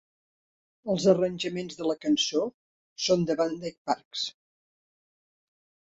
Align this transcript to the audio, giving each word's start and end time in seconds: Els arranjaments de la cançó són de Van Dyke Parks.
Els 0.93 1.05
arranjaments 1.13 1.77
de 1.81 1.89
la 1.89 1.97
cançó 2.07 2.41
són 3.09 3.27
de 3.31 3.39
Van 3.43 3.55
Dyke 3.67 3.89
Parks. 3.91 4.29